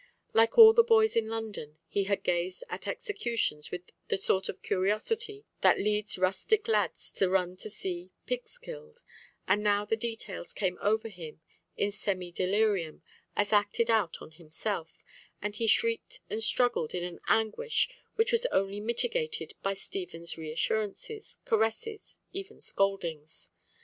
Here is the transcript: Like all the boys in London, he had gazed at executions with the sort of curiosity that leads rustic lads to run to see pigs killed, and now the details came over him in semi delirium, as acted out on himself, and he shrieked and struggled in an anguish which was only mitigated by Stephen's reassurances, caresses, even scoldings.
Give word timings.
Like 0.33 0.57
all 0.57 0.73
the 0.73 0.81
boys 0.83 1.15
in 1.15 1.27
London, 1.29 1.77
he 1.87 2.05
had 2.05 2.23
gazed 2.23 2.63
at 2.71 2.87
executions 2.87 3.69
with 3.69 3.83
the 4.07 4.17
sort 4.17 4.49
of 4.49 4.63
curiosity 4.63 5.45
that 5.61 5.77
leads 5.77 6.17
rustic 6.17 6.67
lads 6.67 7.11
to 7.17 7.29
run 7.29 7.55
to 7.57 7.69
see 7.69 8.09
pigs 8.25 8.57
killed, 8.57 9.03
and 9.47 9.61
now 9.61 9.85
the 9.85 9.95
details 9.95 10.53
came 10.53 10.79
over 10.81 11.07
him 11.07 11.41
in 11.77 11.91
semi 11.91 12.31
delirium, 12.31 13.03
as 13.35 13.53
acted 13.53 13.91
out 13.91 14.23
on 14.23 14.31
himself, 14.31 15.03
and 15.39 15.57
he 15.57 15.67
shrieked 15.67 16.21
and 16.31 16.43
struggled 16.43 16.95
in 16.95 17.03
an 17.03 17.19
anguish 17.27 17.87
which 18.15 18.31
was 18.31 18.47
only 18.47 18.79
mitigated 18.79 19.53
by 19.61 19.75
Stephen's 19.75 20.35
reassurances, 20.35 21.37
caresses, 21.45 22.17
even 22.33 22.59
scoldings. 22.59 23.51